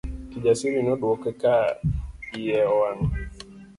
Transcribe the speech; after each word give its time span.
Kijasiri 0.31 0.77
nodwoke 0.85 1.31
ka 1.41 1.55
iye 2.39 2.57
owang'. 2.73 3.07